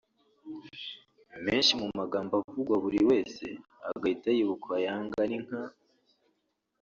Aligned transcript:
Menshi 1.45 1.71
mu 1.81 1.87
magambo 1.99 2.31
avugwa 2.41 2.75
buri 2.83 2.99
wese 3.09 3.45
agahita 3.89 4.27
yibuka 4.35 4.71
Yanga 4.85 5.21
ni 5.29 5.37
nka 5.45 5.61